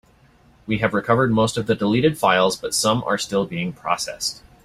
[0.65, 4.41] We have recovered most of the deleted files, but some are still being processed.